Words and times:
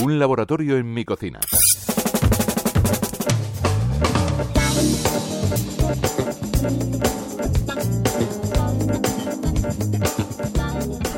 Un 0.00 0.18
laboratorio 0.18 0.78
en 0.78 0.92
mi 0.92 1.04
cocina. 1.04 1.38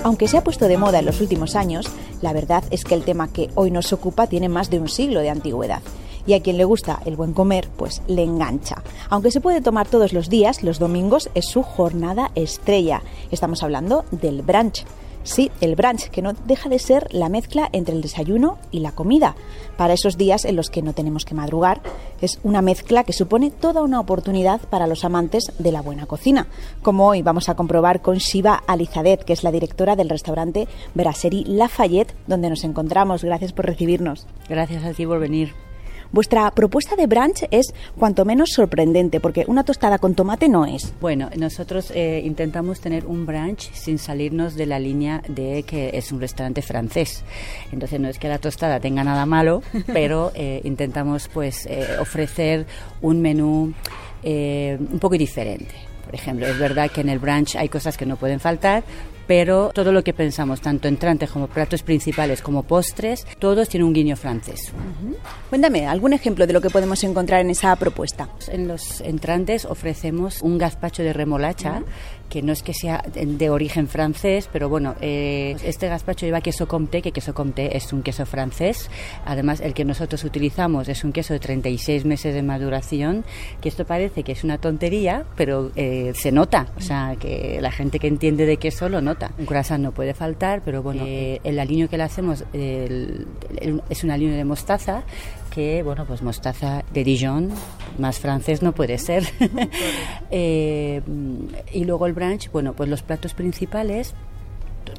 Aunque 0.02 0.28
se 0.28 0.36
ha 0.36 0.44
puesto 0.44 0.66
de 0.66 0.76
moda 0.76 0.98
en 0.98 1.06
los 1.06 1.20
últimos 1.20 1.54
años, 1.54 1.86
la 2.20 2.32
verdad 2.32 2.64
es 2.70 2.84
que 2.84 2.94
el 2.94 3.04
tema 3.04 3.32
que 3.32 3.48
hoy 3.54 3.70
nos 3.70 3.92
ocupa 3.92 4.26
tiene 4.26 4.48
más 4.48 4.70
de 4.70 4.80
un 4.80 4.88
siglo 4.88 5.20
de 5.20 5.30
antigüedad. 5.30 5.80
Y 6.26 6.34
a 6.34 6.42
quien 6.42 6.56
le 6.56 6.64
gusta 6.64 7.00
el 7.04 7.16
buen 7.16 7.32
comer, 7.32 7.68
pues 7.76 8.02
le 8.08 8.24
engancha. 8.24 8.82
Aunque 9.08 9.30
se 9.30 9.40
puede 9.40 9.60
tomar 9.60 9.86
todos 9.86 10.12
los 10.12 10.28
días, 10.28 10.62
los 10.62 10.78
domingos 10.78 11.30
es 11.34 11.46
su 11.46 11.62
jornada 11.62 12.32
estrella. 12.34 13.02
Estamos 13.30 13.62
hablando 13.62 14.04
del 14.10 14.42
brunch. 14.42 14.84
Sí, 15.24 15.50
el 15.62 15.74
brunch, 15.74 16.10
que 16.10 16.20
no 16.20 16.34
deja 16.46 16.68
de 16.68 16.78
ser 16.78 17.08
la 17.10 17.30
mezcla 17.30 17.70
entre 17.72 17.94
el 17.94 18.02
desayuno 18.02 18.58
y 18.70 18.80
la 18.80 18.92
comida. 18.92 19.34
Para 19.78 19.94
esos 19.94 20.18
días 20.18 20.44
en 20.44 20.54
los 20.54 20.68
que 20.68 20.82
no 20.82 20.92
tenemos 20.92 21.24
que 21.24 21.34
madrugar, 21.34 21.80
es 22.20 22.38
una 22.42 22.60
mezcla 22.60 23.04
que 23.04 23.14
supone 23.14 23.50
toda 23.50 23.82
una 23.82 24.00
oportunidad 24.00 24.60
para 24.68 24.86
los 24.86 25.02
amantes 25.02 25.50
de 25.58 25.72
la 25.72 25.80
buena 25.80 26.04
cocina. 26.04 26.46
Como 26.82 27.08
hoy 27.08 27.22
vamos 27.22 27.48
a 27.48 27.56
comprobar 27.56 28.02
con 28.02 28.18
Shiva 28.18 28.62
Alizadet, 28.66 29.24
que 29.24 29.32
es 29.32 29.42
la 29.44 29.50
directora 29.50 29.96
del 29.96 30.10
restaurante 30.10 30.68
Brasserie 30.94 31.44
Lafayette, 31.46 32.14
donde 32.26 32.50
nos 32.50 32.62
encontramos. 32.62 33.24
Gracias 33.24 33.54
por 33.54 33.64
recibirnos. 33.64 34.26
Gracias 34.48 34.84
a 34.84 34.92
ti 34.92 35.06
por 35.06 35.20
venir. 35.20 35.63
Vuestra 36.14 36.48
propuesta 36.52 36.94
de 36.94 37.08
brunch 37.08 37.44
es 37.50 37.74
cuanto 37.98 38.24
menos 38.24 38.50
sorprendente, 38.50 39.18
porque 39.18 39.44
una 39.48 39.64
tostada 39.64 39.98
con 39.98 40.14
tomate 40.14 40.48
no 40.48 40.64
es. 40.64 40.94
Bueno, 41.00 41.28
nosotros 41.36 41.90
eh, 41.92 42.22
intentamos 42.24 42.78
tener 42.78 43.04
un 43.04 43.26
brunch 43.26 43.72
sin 43.72 43.98
salirnos 43.98 44.54
de 44.54 44.66
la 44.66 44.78
línea 44.78 45.24
de 45.26 45.64
que 45.64 45.90
es 45.92 46.12
un 46.12 46.20
restaurante 46.20 46.62
francés. 46.62 47.24
Entonces 47.72 47.98
no 47.98 48.08
es 48.08 48.20
que 48.20 48.28
la 48.28 48.38
tostada 48.38 48.78
tenga 48.78 49.02
nada 49.02 49.26
malo, 49.26 49.64
pero 49.92 50.30
eh, 50.36 50.60
intentamos 50.62 51.26
pues 51.26 51.66
eh, 51.66 51.96
ofrecer 51.98 52.64
un 53.02 53.20
menú 53.20 53.74
un 54.22 54.98
poco 55.00 55.18
diferente. 55.18 55.74
Por 56.04 56.14
ejemplo, 56.14 56.46
es 56.46 56.56
verdad 56.60 56.92
que 56.92 57.00
en 57.00 57.08
el 57.08 57.18
brunch 57.18 57.56
hay 57.56 57.68
cosas 57.68 57.96
que 57.96 58.06
no 58.06 58.16
pueden 58.16 58.38
faltar, 58.38 58.84
pero 59.26 59.70
todo 59.74 59.92
lo 59.92 60.02
que 60.02 60.12
pensamos, 60.12 60.60
tanto 60.60 60.88
entrantes 60.88 61.30
como 61.30 61.46
platos 61.46 61.82
principales 61.82 62.42
como 62.42 62.62
postres, 62.62 63.26
todos 63.38 63.68
tienen 63.68 63.86
un 63.86 63.94
guiño 63.94 64.16
francés. 64.16 64.72
Cuéntame, 65.48 65.86
¿algún 65.86 66.12
ejemplo 66.12 66.46
de 66.46 66.52
lo 66.52 66.60
que 66.60 66.70
podemos 66.70 67.02
encontrar 67.04 67.40
en 67.40 67.50
esa 67.50 67.74
propuesta? 67.76 68.28
En 68.48 68.68
los 68.68 69.00
entrantes 69.00 69.64
ofrecemos 69.64 70.42
un 70.42 70.58
gazpacho 70.58 71.02
de 71.02 71.12
remolacha, 71.12 71.82
que 72.28 72.42
no 72.42 72.52
es 72.52 72.62
que 72.62 72.74
sea 72.74 73.04
de 73.14 73.50
origen 73.50 73.86
francés, 73.86 74.48
pero 74.52 74.68
bueno, 74.68 74.96
eh, 75.00 75.56
este 75.62 75.88
gazpacho 75.88 76.26
lleva 76.26 76.40
queso 76.40 76.66
comté, 76.66 77.02
que 77.02 77.12
queso 77.12 77.34
comté 77.34 77.76
es 77.76 77.92
un 77.92 78.02
queso 78.02 78.26
francés. 78.26 78.90
Además, 79.24 79.60
el 79.60 79.74
que 79.74 79.84
nosotros 79.84 80.24
utilizamos 80.24 80.88
es 80.88 81.04
un 81.04 81.12
queso 81.12 81.32
de 81.32 81.40
36 81.40 82.04
meses 82.04 82.34
de 82.34 82.42
maduración, 82.42 83.24
que 83.60 83.68
esto 83.68 83.84
parece 83.84 84.22
que 84.22 84.32
es 84.32 84.42
una 84.42 84.58
tontería, 84.58 85.24
pero 85.36 85.70
eh, 85.76 86.12
se 86.14 86.32
nota, 86.32 86.66
o 86.76 86.80
sea, 86.80 87.14
que 87.18 87.58
la 87.60 87.70
gente 87.70 87.98
que 87.98 88.08
entiende 88.08 88.46
de 88.46 88.56
queso 88.56 88.88
lo 88.88 89.00
nota 89.00 89.13
un 89.38 89.46
croissant 89.46 89.82
no 89.82 89.92
puede 89.92 90.14
faltar, 90.14 90.62
pero 90.64 90.82
bueno, 90.82 91.04
eh, 91.06 91.40
el 91.44 91.58
aliño 91.58 91.88
que 91.88 91.96
le 91.96 92.02
hacemos 92.04 92.44
es 92.52 94.04
un 94.04 94.10
aliño 94.10 94.34
de 94.34 94.44
mostaza 94.44 95.04
que, 95.54 95.82
bueno, 95.82 96.04
pues 96.04 96.22
mostaza 96.22 96.84
de 96.92 97.04
Dijon, 97.04 97.50
más 97.98 98.18
francés 98.18 98.62
no 98.62 98.72
puede 98.72 98.98
ser. 98.98 99.24
Eh, 100.36 101.00
y 101.72 101.84
luego 101.84 102.06
el 102.06 102.12
brunch, 102.12 102.50
bueno, 102.50 102.72
pues 102.72 102.88
los 102.88 103.02
platos 103.02 103.34
principales 103.34 104.14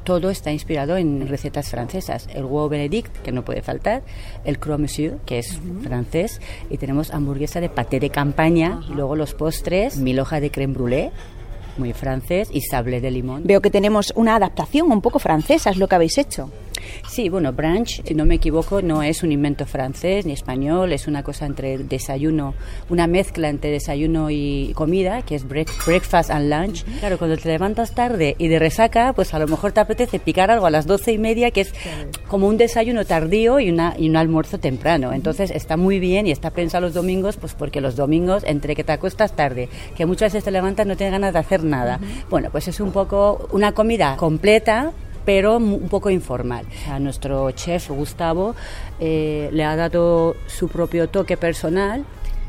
todo 0.04 0.30
está 0.30 0.52
inspirado 0.52 0.96
en 0.96 1.28
recetas 1.28 1.70
francesas. 1.70 2.28
El 2.32 2.44
huevo 2.44 2.68
benedict, 2.68 3.14
que 3.18 3.32
no 3.32 3.44
puede 3.44 3.60
faltar, 3.60 4.02
el 4.44 4.58
croix 4.58 4.78
monsieur, 4.78 5.18
que 5.26 5.38
es 5.38 5.60
francés, 5.82 6.40
y 6.70 6.78
tenemos 6.78 7.12
hamburguesa 7.12 7.60
de 7.60 7.68
paté 7.68 8.00
de 8.00 8.10
campaña, 8.10 8.80
y 8.88 8.94
luego 8.94 9.16
los 9.16 9.34
postres, 9.34 9.98
mil 9.98 10.18
hoja 10.20 10.40
de 10.40 10.50
creme 10.50 10.74
brûlée, 10.74 11.10
muy 11.78 11.92
francés, 11.92 12.48
y 12.52 12.62
sable 12.62 13.00
de 13.00 13.10
limón. 13.10 13.42
Veo 13.44 13.60
que 13.60 13.70
tenemos 13.70 14.12
una 14.16 14.36
adaptación 14.36 14.90
un 14.90 15.00
poco 15.00 15.18
francesa, 15.18 15.70
es 15.70 15.76
lo 15.76 15.88
que 15.88 15.94
habéis 15.94 16.18
hecho. 16.18 16.50
Sí, 17.08 17.28
bueno, 17.28 17.52
brunch, 17.52 18.02
si 18.04 18.14
no 18.14 18.24
me 18.24 18.36
equivoco, 18.36 18.82
no 18.82 19.02
es 19.02 19.22
un 19.22 19.32
invento 19.32 19.66
francés 19.66 20.26
ni 20.26 20.32
español, 20.32 20.92
es 20.92 21.06
una 21.06 21.22
cosa 21.22 21.46
entre 21.46 21.78
desayuno, 21.78 22.54
una 22.90 23.06
mezcla 23.06 23.48
entre 23.48 23.70
desayuno 23.70 24.30
y 24.30 24.72
comida, 24.74 25.22
que 25.22 25.34
es 25.34 25.46
breakfast 25.46 26.30
and 26.30 26.52
lunch. 26.52 26.84
Claro, 27.00 27.18
cuando 27.18 27.36
te 27.36 27.48
levantas 27.48 27.92
tarde 27.92 28.36
y 28.38 28.48
de 28.48 28.58
resaca, 28.58 29.12
pues 29.12 29.34
a 29.34 29.38
lo 29.38 29.46
mejor 29.46 29.72
te 29.72 29.80
apetece 29.80 30.18
picar 30.18 30.50
algo 30.50 30.66
a 30.66 30.70
las 30.70 30.86
doce 30.86 31.12
y 31.12 31.18
media, 31.18 31.50
que 31.50 31.62
es 31.62 31.72
como 32.28 32.48
un 32.48 32.56
desayuno 32.56 33.04
tardío 33.04 33.60
y, 33.60 33.70
una, 33.70 33.94
y 33.98 34.08
un 34.08 34.16
almuerzo 34.16 34.58
temprano. 34.58 35.12
Entonces 35.12 35.50
está 35.50 35.76
muy 35.76 35.98
bien 35.98 36.26
y 36.26 36.30
está 36.30 36.50
pensado 36.50 36.86
los 36.86 36.94
domingos, 36.94 37.36
pues 37.36 37.54
porque 37.54 37.80
los 37.80 37.96
domingos, 37.96 38.42
entre 38.46 38.74
que 38.74 38.84
te 38.84 38.92
acuestas 38.92 39.34
tarde, 39.34 39.68
que 39.96 40.06
muchas 40.06 40.32
veces 40.32 40.44
te 40.44 40.50
levantas 40.50 40.86
no 40.86 40.96
tienes 40.96 41.12
ganas 41.12 41.32
de 41.32 41.38
hacer 41.38 41.64
nada. 41.66 42.00
Bueno, 42.30 42.48
pues 42.50 42.68
es 42.68 42.80
un 42.80 42.92
poco 42.92 43.48
una 43.52 43.72
comida 43.72 44.16
completa, 44.16 44.92
pero 45.24 45.56
un 45.56 45.88
poco 45.88 46.10
informal. 46.10 46.64
A 46.88 46.98
nuestro 46.98 47.50
chef 47.50 47.90
Gustavo 47.90 48.54
eh, 49.00 49.50
le 49.52 49.64
ha 49.64 49.76
dado 49.76 50.36
su 50.46 50.68
propio 50.68 51.08
toque 51.08 51.36
personal 51.36 52.04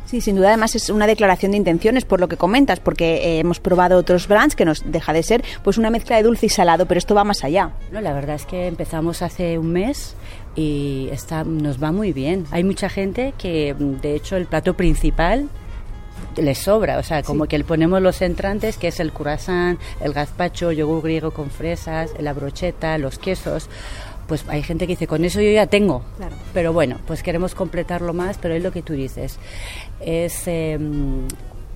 Sí, 0.07 0.22
sin 0.22 0.38
duda 0.38 0.47
además 0.47 0.73
es 0.73 0.89
una 0.89 1.06
declaración 1.06 1.51
de 1.51 1.57
intenciones 1.57 2.06
por 2.06 2.22
lo 2.22 2.29
que 2.29 2.38
comentas, 2.38 2.79
porque 2.79 3.16
eh, 3.16 3.39
hemos 3.39 3.59
probado 3.59 3.97
otros 3.97 4.29
brands 4.29 4.56
que 4.56 4.63
nos 4.63 4.89
deja 4.89 5.11
de 5.11 5.22
ser 5.22 5.44
pues 5.63 5.77
una 5.77 5.89
mezcla 5.89 6.16
de 6.16 6.23
dulce 6.23 6.45
y 6.45 6.50
salado, 6.50 6.85
pero 6.85 6.97
esto 6.97 7.13
va 7.13 7.25
más 7.25 7.44
allá. 7.44 7.72
No, 7.91 8.00
la 8.00 8.13
verdad 8.13 8.38
es 8.38 8.45
que 8.45 8.67
empezamos 8.67 9.22
hace 9.22 9.57
un 9.57 9.73
mes 9.73 10.16
y 10.56 11.09
está, 11.11 11.44
nos 11.44 11.83
va 11.83 11.91
muy 11.91 12.13
bien. 12.13 12.45
Hay 12.51 12.63
mucha 12.63 12.88
gente 12.88 13.33
que 13.38 13.75
de 13.77 14.16
hecho 14.16 14.38
el 14.38 14.45
plato 14.45 14.75
principal 14.75 15.50
le 16.35 16.55
sobra, 16.55 17.00
o 17.00 17.03
sea, 17.03 17.23
como 17.23 17.45
que 17.45 17.57
le 17.57 17.63
ponemos 17.63 18.01
los 18.01 18.22
entrantes, 18.22 18.78
que 18.78 18.89
es 18.89 19.00
el 19.00 19.11
croissant, 19.11 19.79
el 20.01 20.13
gazpacho, 20.13 20.72
yogur 20.72 21.03
griego 21.03 21.31
con 21.31 21.50
fresas, 21.50 22.11
la 22.19 22.33
brocheta, 22.33 22.97
los 22.97 23.17
quesos 23.19 23.69
pues 24.27 24.44
hay 24.50 24.61
gente 24.61 24.85
que 24.85 24.94
dice, 24.94 25.07
con 25.07 25.23
eso 25.23 25.41
yo 25.41 25.51
ya 25.51 25.67
tengo. 25.67 26.03
Pero 26.53 26.73
bueno, 26.73 27.00
pues 27.07 27.23
queremos 27.23 27.56
completarlo 27.56 28.13
más, 28.13 28.38
pero 28.38 28.53
es 28.53 28.63
lo 28.63 28.72
que 28.72 28.81
tú 28.81 28.94
dices, 28.94 29.38
es 30.01 30.44
em, 30.47 31.27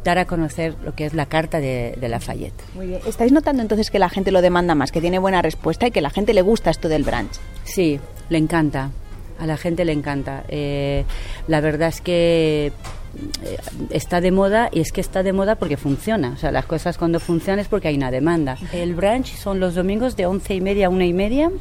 dar 0.04 0.18
a 0.18 0.26
conocer 0.26 0.76
lo 0.84 0.94
que 0.94 1.06
es 1.06 1.14
la 1.14 1.26
carta 1.26 1.60
de, 1.60 1.96
de 2.00 2.10
Lafayette. 2.10 2.62
Muy 2.76 2.88
bien. 2.88 3.00
¿Estáis 3.08 3.32
notando 3.32 3.62
entonces 3.62 3.90
que 3.90 4.00
la 4.00 4.10
gente 4.10 4.32
lo 4.32 4.42
demanda 4.42 4.76
más, 4.76 4.92
que 4.92 5.02
tiene 5.02 5.20
buena 5.20 5.42
respuesta 5.42 5.88
y 5.88 5.92
que 5.92 6.02
la 6.02 6.10
gente 6.10 6.34
le 6.34 6.42
gusta 6.42 6.70
esto 6.70 6.90
del 6.90 7.04
brunch? 7.04 7.40
Sí, 7.64 8.00
le 8.30 8.38
encanta. 8.38 8.92
A 9.40 9.48
la 9.48 9.58
gente 9.58 9.86
le 9.86 9.94
encanta. 9.94 10.44
Eh, 10.50 11.06
la 11.48 11.62
verdad 11.62 11.90
es 11.90 12.02
que 12.02 12.72
está 13.90 14.22
de 14.22 14.32
moda 14.32 14.70
y 14.72 14.80
es 14.80 14.92
que 14.92 15.02
está 15.02 15.24
de 15.24 15.34
moda 15.34 15.56
porque 15.56 15.78
funciona. 15.78 16.32
O 16.34 16.38
sea, 16.38 16.52
las 16.52 16.66
cosas 16.66 16.98
cuando 16.98 17.20
funcionan 17.20 17.60
es 17.60 17.68
porque 17.68 17.88
hay 17.88 17.96
una 17.96 18.12
demanda. 18.12 18.58
El 18.74 18.96
brunch 18.96 19.36
son 19.36 19.60
los 19.60 19.76
domingos 19.76 20.16
de 20.16 20.26
once 20.26 20.54
y 20.54 20.62
media 20.62 20.88
a 20.88 20.90
una 20.90 21.06
y 21.06 21.14
media. 21.14 21.52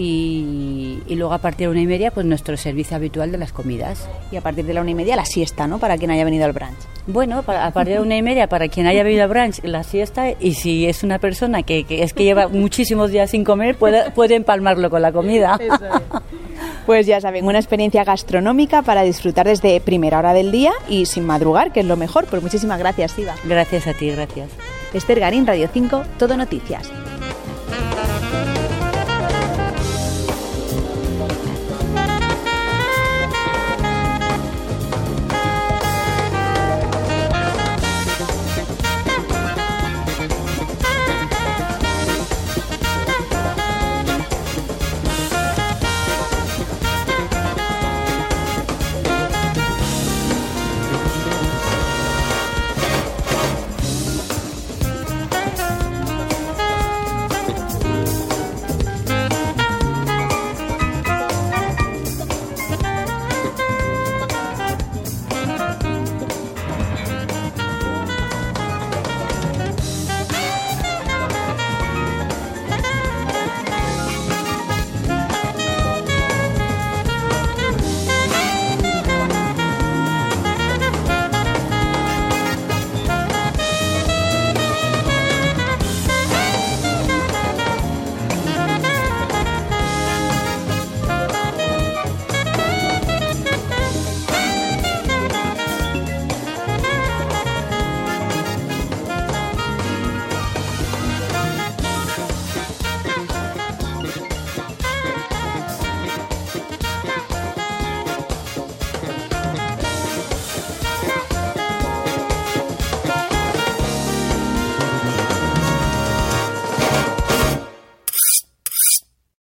Y, 0.00 1.02
luego 1.10 1.32
a 1.32 1.38
partir 1.38 1.66
de 1.66 1.72
una 1.72 1.80
y 1.80 1.86
media, 1.86 2.12
pues 2.12 2.24
nuestro 2.24 2.56
servicio 2.56 2.96
habitual 2.96 3.32
de 3.32 3.38
las 3.38 3.52
comidas. 3.52 4.08
Y 4.30 4.36
a 4.36 4.40
partir 4.40 4.64
de 4.64 4.72
la 4.72 4.80
una 4.80 4.92
y 4.92 4.94
media, 4.94 5.16
la 5.16 5.24
siesta, 5.24 5.66
¿no? 5.66 5.78
Para 5.78 5.98
quien 5.98 6.12
haya 6.12 6.24
venido 6.24 6.44
al 6.44 6.52
brunch. 6.52 6.78
Bueno, 7.08 7.38
a 7.44 7.70
partir 7.72 7.94
de 7.94 8.00
una 8.00 8.16
y 8.16 8.22
media, 8.22 8.48
para 8.48 8.68
quien 8.68 8.86
haya 8.86 9.02
venido 9.02 9.24
al 9.24 9.30
brunch, 9.30 9.60
la 9.64 9.82
siesta. 9.82 10.30
Y 10.38 10.54
si 10.54 10.86
es 10.86 11.02
una 11.02 11.18
persona 11.18 11.64
que, 11.64 11.84
es 11.88 12.12
que 12.12 12.22
lleva 12.22 12.46
muchísimos 12.46 13.10
días 13.10 13.30
sin 13.30 13.42
comer, 13.42 13.76
puede, 13.76 14.12
puede 14.12 14.36
empalmarlo 14.36 14.88
con 14.88 15.02
la 15.02 15.10
comida. 15.10 15.58
Pues 16.88 17.06
ya 17.06 17.20
saben, 17.20 17.44
una 17.44 17.58
experiencia 17.58 18.02
gastronómica 18.02 18.80
para 18.80 19.02
disfrutar 19.02 19.46
desde 19.46 19.78
primera 19.78 20.20
hora 20.20 20.32
del 20.32 20.50
día 20.50 20.72
y 20.88 21.04
sin 21.04 21.26
madrugar, 21.26 21.70
que 21.70 21.80
es 21.80 21.86
lo 21.86 21.98
mejor. 21.98 22.24
Pues 22.24 22.42
muchísimas 22.42 22.78
gracias, 22.78 23.18
Iva. 23.18 23.34
Gracias 23.44 23.86
a 23.86 23.92
ti, 23.92 24.10
gracias. 24.10 24.48
Esther 24.94 25.20
Garín, 25.20 25.46
Radio 25.46 25.68
5, 25.70 26.04
Todo 26.18 26.38
Noticias. 26.38 26.90